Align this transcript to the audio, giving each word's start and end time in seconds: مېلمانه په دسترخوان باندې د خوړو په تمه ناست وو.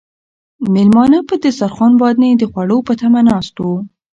مېلمانه 0.73 1.19
په 1.29 1.35
دسترخوان 1.43 1.93
باندې 2.01 2.27
د 2.35 2.43
خوړو 2.51 2.77
په 2.87 2.93
تمه 3.01 3.21
ناست 3.29 3.55
وو. 3.57 3.75